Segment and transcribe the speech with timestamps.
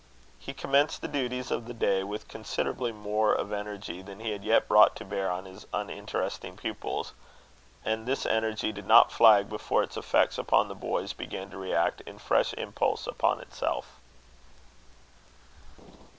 [0.39, 4.43] He commenced the duties of the day with considerably more of energy than he had
[4.43, 7.13] yet brought to bear on his uninteresting pupils;
[7.85, 12.01] and this energy did not flag before its effects upon the boys began to react
[12.07, 13.99] in fresh impulse upon itself.